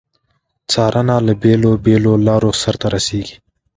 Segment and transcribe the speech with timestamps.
[0.71, 3.35] څارنه له بیلو بېلو لارو سرته رسیږي.